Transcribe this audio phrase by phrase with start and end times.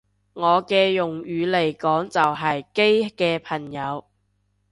[0.33, 2.81] 我嘅用語嚟講就係基
[3.15, 4.03] 嘅朋友